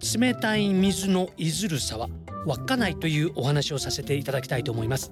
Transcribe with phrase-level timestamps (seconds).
[0.00, 2.08] 冷たい水のいずる沢
[2.46, 5.10] 稚内というお話をさせていただきたいと思います。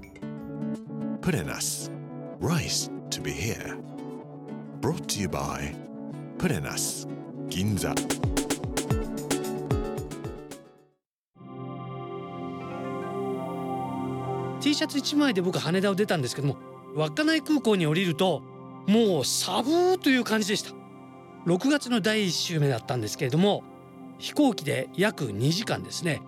[1.21, 1.91] プレナス
[2.41, 3.79] Rice to be here.
[4.81, 5.75] Brought to you by
[6.39, 7.09] プレナス
[7.49, 7.95] 銀座
[14.61, 16.57] 「T シャツ1枚で僕羽田を出たんですけども
[16.97, 18.43] 稚内空港に降りると
[18.87, 20.73] もう寒ーという感じでした。
[21.47, 23.63] 6月の第1週目だったんですけれども
[24.19, 26.23] 飛行機で約2時間ですね。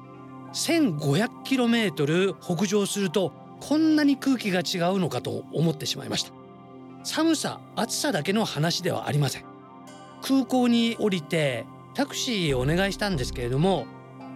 [0.52, 6.33] 1500km 北上するとこんなに空気が違うのかと思ってしまいました。
[7.05, 9.44] 寒さ暑さだけの話ではありません。
[10.22, 13.86] 空港に降りてタクシーをお願いしたんですけれども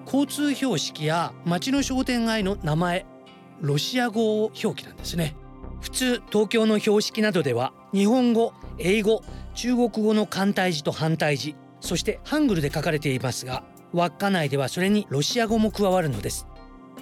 [0.07, 3.07] 交通標識や街の商店街の名前
[3.61, 5.37] ロシア語表記なんですね。
[5.81, 9.23] 普通東京の標識などでは日本語英語
[9.55, 16.47] 中国語の簡体字と反対字そしてハングルで書かれていますが稚内ではそれにロシア語も加わるのです。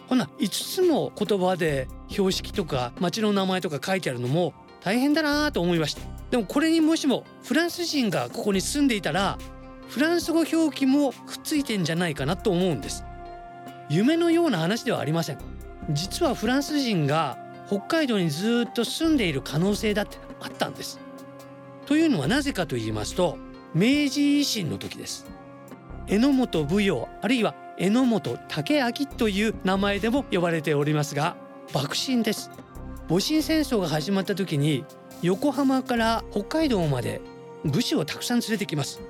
[0.08, 6.00] ほな5つも言葉で標識とか街の名前とか書いてあるのも大変だなと思いました。
[6.30, 9.38] でもこれにもしもフランス人がここに住んでいたら
[9.88, 13.04] フランス語表記もくっついてんじゃないかなと思うんです。
[13.90, 15.38] 夢のような話ではありません。
[15.90, 20.98] 実はフランス人が北海道にずっと住んでいる可能性だってあったんです。
[21.86, 23.38] というのはなぜかと言いますと
[23.74, 25.26] 明治維新の時です。
[26.06, 31.36] 榎本武陽あるいは榎本武明という名前でも呼ばれておりますが
[31.74, 32.50] 幕臣です。
[33.08, 34.84] 戊辰戦争が始まった時に
[35.22, 37.20] 横浜から北海道まで
[37.64, 39.00] 武士をたくさん連れてきます。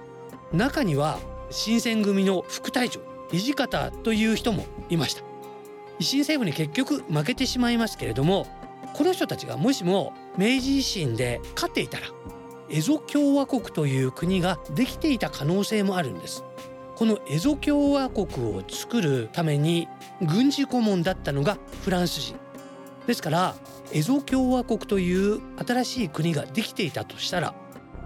[0.53, 1.19] 中には
[1.51, 3.01] 新選組の副隊長
[3.31, 5.23] 土方という人もいました。
[6.01, 8.47] 維新政府に結局負けてしまいますけれども
[8.95, 12.07] この人たちがもしも明治維新で勝っていたら
[12.69, 16.45] 蝦夷共和国という国ができていた可能性もあるんです。
[16.97, 19.89] この蝦夷共和国を作るために
[20.21, 22.37] 軍事顧問だったのがフランス人。
[23.07, 23.55] ですから
[23.93, 27.55] 蝦夷共和国という新しい国ができていたとしたら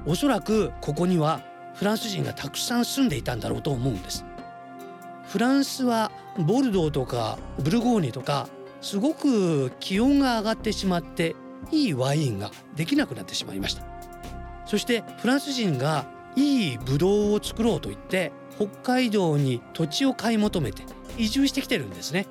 [0.06, 1.42] おそらくここには
[1.74, 4.24] フランス人がたくさん住んでいたんだろうと思うんです。
[5.26, 8.48] フランスはボルドーとかブルゴーニュとか
[8.82, 11.34] すごく気温が上がってしまって
[11.70, 13.91] いいワインができなくなってしまいました。
[14.72, 20.84] そしてフランス人がいいブドウを作ろうと言って北海道に土地を買い求めて
[21.18, 22.26] 移住してきてるんですね。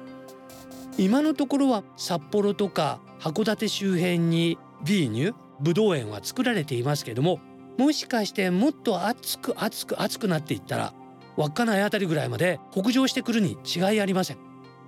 [0.98, 7.40] 今のところは札幌とか函館周辺にビーニュブドウ園は作られていますけども
[7.78, 10.96] もしかしてもっと暑く暑く暑くなっていったら
[11.38, 14.38] 稚内あたりぐらいまで北上してくるに違いありません。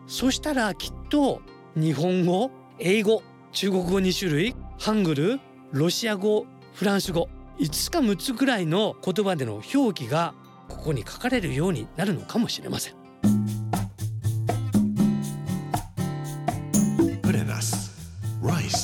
[0.08, 1.40] そしたらきっと
[1.76, 2.50] 日本語
[2.80, 3.22] 英語
[3.52, 5.40] 中国語2種類ハングル
[5.72, 10.34] ロシア語フランス語5つか6つぐらいの言葉での表記が
[10.68, 12.94] ここに書かれるようになるのかもしれません。
[17.22, 17.92] プレナス
[18.42, 18.83] Rice.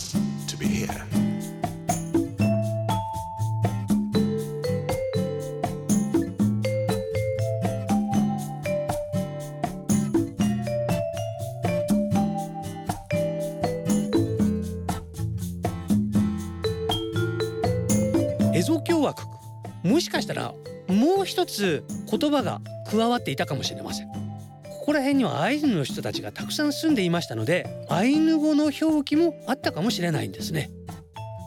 [18.61, 19.27] 蝦夷共和国
[19.83, 20.53] もしかしたら
[20.87, 24.07] もう一つ言葉が加わっていたかもしれません。
[24.09, 30.71] ここら辺にはアイヌの人たちがたくさん住んでいましたのでアイヌ語の表記もあったかもしれないんですね。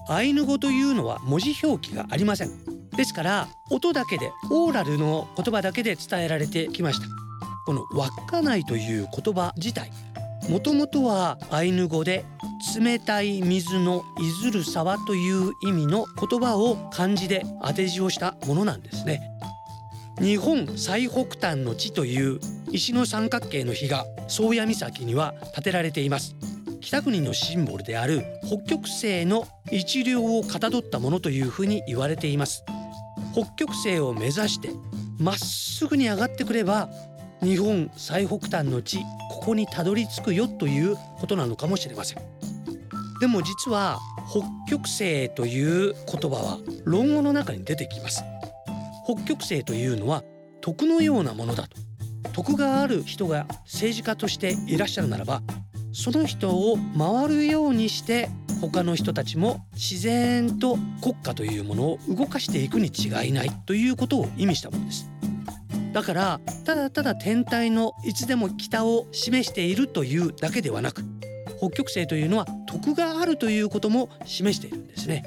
[0.08, 2.50] アイヌ語というのは文字表記がありません。
[2.96, 7.06] ですから音だけでオーラルの言葉だけで伝えられてきました。
[7.66, 9.90] この稚内という言葉自体
[10.48, 12.24] もともとはアイヌ語で
[12.78, 19.20] 冷たい水のいずる沢という意味の言葉を漢字で当て字をしたものなんですね。
[20.20, 22.38] 日本最北端の地という
[22.70, 26.34] 石の三角形の碑が宗谷岬には建てられています。
[26.80, 32.64] 北国のシンボルである北極星の一両をかたどったものというふうに言われています。
[33.32, 34.70] 北極星を目指して
[35.18, 36.88] まっすぐに上がってくれば
[37.42, 39.00] 日本最北端の地
[39.30, 42.18] ここにたどり着くよということなのかもしれません。
[43.20, 43.98] でも実は
[44.30, 48.22] 北極星という言葉は論語の中に出てきます。
[49.04, 50.22] 北極星というのは
[50.60, 51.76] 徳のようなものだと。
[52.32, 55.42] 徳がある人が政治家としていらっしゃるならば
[55.92, 58.30] その人を回るようにして
[58.60, 65.11] 他の人たちも自然と国家というものを動かしていくに違いないということを意味したものです。
[65.92, 71.02] だからただただ天体のいつでも北を示しているというだけではなく
[71.58, 75.22] 北極星というのは徳があるということも示しているんですね。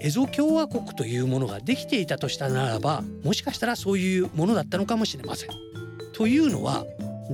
[0.00, 5.50] エゾ共和国というものができていたとしたならばもしかしたらそういうものだったのかもしれません。
[6.12, 6.84] というのは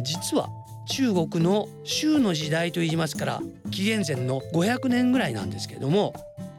[0.05, 0.49] 実は
[0.89, 3.41] 中国の州の時代といいますから
[3.71, 6.15] 紀元前の500年ぐらいなんですけれども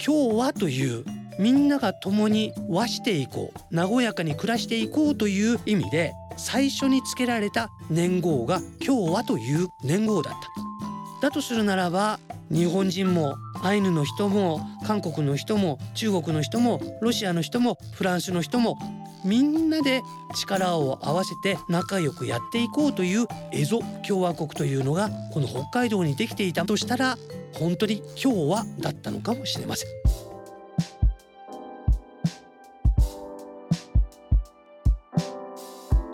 [0.06, 1.06] 今日はという
[1.40, 12.20] みんなが共に和していこう和やかに暮らしていこうという意味で最初につけられた年号が今日はという年号だっただとするならば
[12.50, 18.78] 日本人もアイヌの人も韓国の人も中国の人もロシアの人もフランスの人も
[19.24, 20.02] みんなで
[20.36, 27.18] 力を合わせて仲良くやっていこうというエゾ共和国というのがこの北海道にできていたとしたら
[27.54, 30.01] 本当に今日はだったのかもしれません。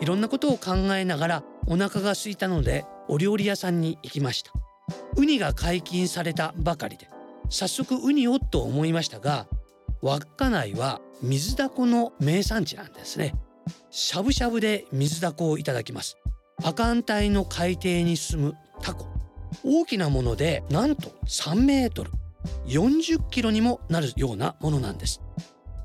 [0.07, 4.51] ろんなことを考えながらお腹が空いたのでお料理屋さんに行きました。
[5.18, 7.09] ウニが解禁されたばかりで
[7.50, 9.48] 早速ウニをと思いましたが
[10.01, 13.33] 稚内は水だこの名産地なんですね。
[13.89, 16.18] しゃぶしゃぶで水だこをいただきます。
[16.63, 19.07] 亜寒帯の海底に住むタコ。
[19.63, 22.12] 大きなものでなんと3メートル。
[22.68, 25.21] 40キロにもなるようなものなんです。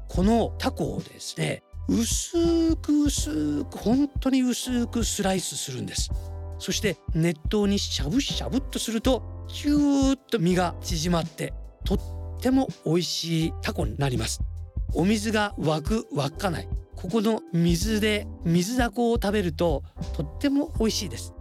[0.09, 6.11] このタコをですね薄く薄く本当に薄くスライスするんです。
[6.59, 11.53] そして熱湯にしゃぶしゃぶっとするとヒューッと身が縮まって
[11.85, 11.99] とっ
[12.41, 14.41] ても美味しいタコになります。
[14.95, 16.69] お水が湧く湧かない。
[16.95, 19.83] ここの水で水だこを食べると
[20.13, 21.35] とっても美味しいです。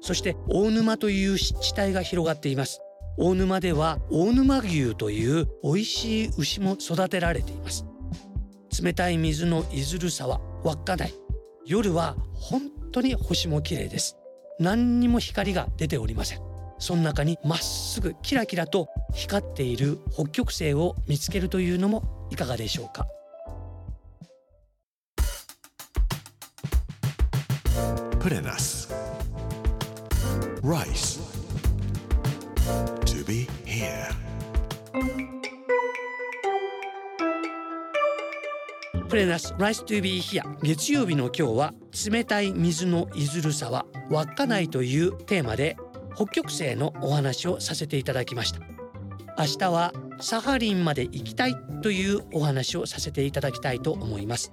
[0.00, 2.80] そして大沼という湿地帯が広がっています。
[3.18, 7.84] 大沼では大沼牛という美味しい牛も育てられています。
[8.82, 11.14] 冷たい水のいずる沢稚内
[11.66, 14.16] 夜は本当に星も綺麗です
[14.58, 16.40] 何にも光が出ておりません
[16.78, 23.06] その中にまっすぐキラキラと光っている北極星を見つけるというのもいかがでしょうか
[28.20, 28.88] Purenas.
[30.62, 31.18] Rice.
[33.06, 34.27] To be here.
[39.18, 41.74] レナス Rice to be here 月曜日の今日は
[42.08, 45.76] 冷たい水のいずるさは稚内というテーマで
[46.14, 48.60] 北極星のお話をさせていただきました
[49.36, 54.52] 明日はサハリンまで行きたいというお話をさせていただきたいと思います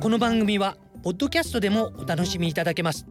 [0.00, 3.06] この番組はポッドキャストでもお楽しみいただけます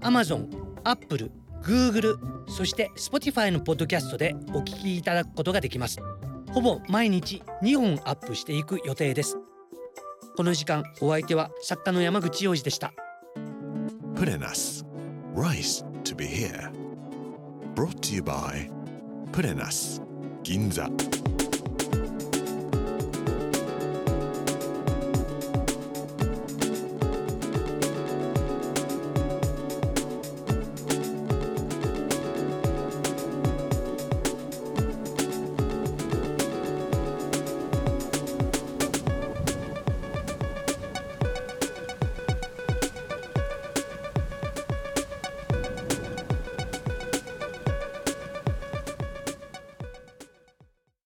[0.00, 0.48] Amazon、
[0.84, 1.30] Apple、
[1.62, 2.16] Google
[2.48, 5.98] そして Spotify のポッドキャストでお聞きいただくことができます
[6.54, 9.36] ほぼ毎日2本アップしていく予定です
[10.36, 12.92] この時間お相手は作家の山口洋次でした「」「・」「・」